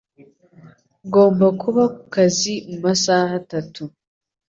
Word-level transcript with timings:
Ngomba 1.07 1.47
kuba 1.61 1.83
ku 1.95 2.03
kazi 2.13 2.53
mu 2.69 2.77
masaha 2.85 3.31
atatu. 3.41 3.83